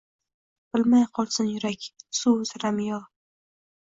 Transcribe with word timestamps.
Bilmay 0.77 1.03
qolsin 1.17 1.51
yurak: 1.51 1.85
suv 2.21 2.41
uzrami, 2.45 2.87
yo 2.87 2.99